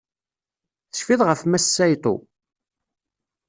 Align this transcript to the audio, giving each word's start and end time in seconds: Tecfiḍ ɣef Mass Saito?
Tecfiḍ 0.89 1.21
ɣef 1.25 1.41
Mass 1.45 1.65
Saito? 1.75 2.15